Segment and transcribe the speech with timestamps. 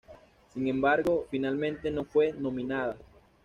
[0.51, 2.95] Sin embargo, finalmente no fue nominada.